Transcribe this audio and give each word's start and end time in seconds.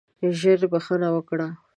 ژر 0.39 0.59
بخښنه 0.71 1.09
وکړه. 1.13 1.47